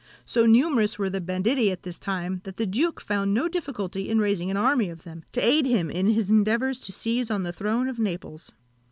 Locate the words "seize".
6.91-7.29